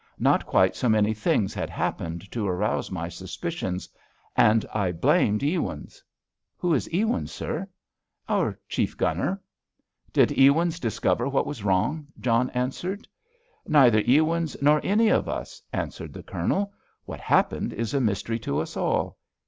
[0.17, 3.87] Not quite so many things had happened to arouse my suspicions,
[4.35, 6.03] and I blamed Ewins."
[6.57, 7.69] "Who is Ewins, sir?"
[8.27, 9.39] "Our chief gunner."
[10.11, 13.07] "Did Ewins discover what was wrong?" John asked.
[13.67, 16.73] "Neither Ewins nor any of us," answered the Colonel.
[17.05, 19.19] "What happened is a mystery to us all.